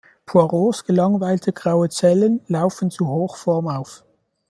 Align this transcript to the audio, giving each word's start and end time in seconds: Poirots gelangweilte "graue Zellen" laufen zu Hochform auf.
Poirots 0.25 0.81
gelangweilte 0.83 1.51
"graue 1.53 1.87
Zellen" 1.89 2.41
laufen 2.47 2.89
zu 2.89 3.07
Hochform 3.07 3.67
auf. 3.67 4.03